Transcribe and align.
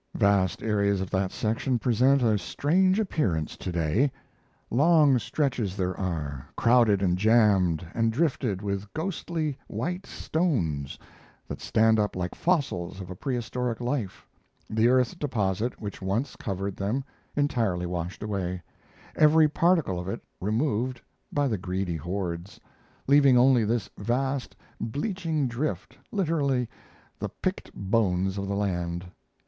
Vast 0.17 0.63
areas 0.63 0.99
of 0.99 1.11
that 1.11 1.31
section 1.31 1.77
present 1.77 2.23
a 2.23 2.35
strange 2.39 2.99
appearance 2.99 3.55
to 3.57 3.71
day. 3.71 4.11
Long 4.71 5.19
stretches 5.19 5.77
there 5.77 5.95
are, 5.95 6.47
crowded 6.57 7.03
and 7.03 7.19
jammed 7.19 7.85
and 7.93 8.11
drifted 8.11 8.63
with 8.63 8.91
ghostly 8.95 9.55
white 9.67 10.07
stones 10.07 10.97
that 11.47 11.61
stand 11.61 11.99
up 11.99 12.15
like 12.15 12.33
fossils 12.33 12.99
of 12.99 13.11
a 13.11 13.15
prehistoric 13.15 13.79
life 13.79 14.25
the 14.67 14.87
earth 14.87 15.19
deposit 15.19 15.79
which 15.79 16.01
once 16.01 16.35
covered 16.35 16.77
them 16.77 17.03
entirely 17.35 17.85
washed 17.85 18.23
away, 18.23 18.63
every 19.15 19.47
particle 19.47 19.99
of 19.99 20.07
it 20.09 20.23
removed 20.39 20.99
by 21.31 21.47
the 21.47 21.59
greedy 21.59 21.97
hordes, 21.97 22.59
leaving 23.05 23.37
only 23.37 23.63
this 23.63 23.87
vast 23.99 24.55
bleaching 24.79 25.47
drift, 25.47 25.95
literally 26.11 26.67
the 27.19 27.29
"picked 27.29 27.71
bones 27.75 28.39
of 28.39 28.47
the 28.47 28.55
land." 28.55 29.05